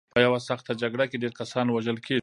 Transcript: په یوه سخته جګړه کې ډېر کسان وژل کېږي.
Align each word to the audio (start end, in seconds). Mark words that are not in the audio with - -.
په 0.13 0.17
یوه 0.25 0.39
سخته 0.49 0.71
جګړه 0.81 1.05
کې 1.09 1.21
ډېر 1.23 1.33
کسان 1.41 1.65
وژل 1.69 1.97
کېږي. 2.05 2.19